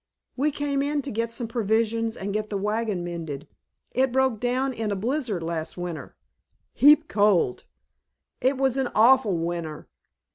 [0.35, 3.47] "We came in to get some provisions and get the wagon mended.
[3.91, 6.15] It broke down in a blizzard last winter."
[6.73, 7.65] "Heap cold."
[8.41, 9.87] "It was an awful winter.